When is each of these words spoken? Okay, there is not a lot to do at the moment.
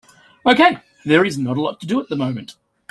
Okay, 0.47 0.79
there 1.05 1.23
is 1.23 1.37
not 1.37 1.57
a 1.57 1.61
lot 1.61 1.79
to 1.81 1.85
do 1.85 2.01
at 2.01 2.09
the 2.09 2.15
moment. 2.15 2.55